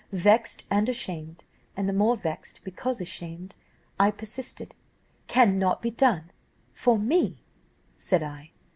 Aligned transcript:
Vexed 0.13 0.63
and 0.71 0.89
ashamed, 0.89 1.43
and 1.77 1.87
the 1.87 1.93
more 1.93 2.17
vexed 2.17 2.61
because 2.63 2.99
ashamed, 2.99 3.53
I 3.99 4.09
persisted. 4.09 4.73
'Cannot 5.27 5.79
be 5.83 5.91
done 5.91 6.31
for 6.73 6.97
me?' 6.97 7.43
said 7.97 8.23
I. 8.23 8.49